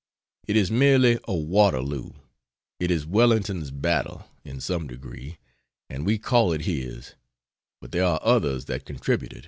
It 0.47 0.55
is 0.55 0.71
merely 0.71 1.19
a 1.27 1.35
Waterloo. 1.35 2.13
It 2.79 2.89
is 2.89 3.05
Wellington's 3.05 3.69
battle, 3.69 4.25
in 4.43 4.59
some 4.59 4.87
degree, 4.87 5.37
and 5.91 6.07
we 6.07 6.17
call 6.17 6.53
it 6.53 6.61
his; 6.61 7.13
but 7.81 7.91
there 7.91 8.05
are 8.05 8.19
others 8.23 8.65
that 8.65 8.83
contributed. 8.83 9.39